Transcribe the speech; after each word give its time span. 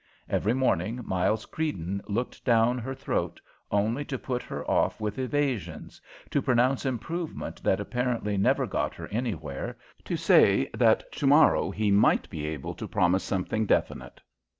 Every 0.27 0.55
morning 0.55 1.01
Miles 1.03 1.45
Creedon 1.45 2.01
looked 2.07 2.43
down 2.43 2.79
her 2.79 2.95
throat, 2.95 3.39
only 3.69 4.03
to 4.05 4.17
put 4.17 4.41
her 4.41 4.65
off 4.65 4.99
with 4.99 5.19
evasions, 5.19 6.01
to 6.31 6.41
pronounce 6.41 6.87
improvement 6.87 7.61
that 7.61 7.79
apparently 7.79 8.35
never 8.35 8.65
got 8.65 8.95
her 8.95 9.05
anywhere, 9.09 9.77
to 10.05 10.17
say 10.17 10.71
that 10.73 11.11
tomorrow 11.11 11.69
he 11.69 11.91
might 11.91 12.27
be 12.31 12.47
able 12.47 12.73
to 12.73 12.87
promise 12.87 13.23
something 13.23 13.67
definite. 13.67 14.19